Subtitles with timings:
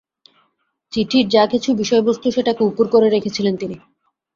[0.93, 3.75] চিঠির যা কিছু বিষয়বস্তু সেটাকে উপুড় করে রেখেছিলেন তিনি।